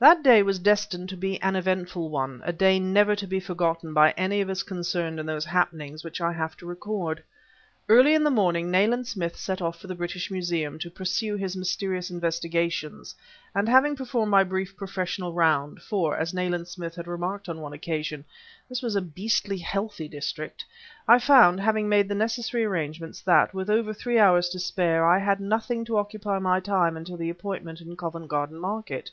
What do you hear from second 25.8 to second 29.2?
to occupy my time until the appointment in Covent Garden Market.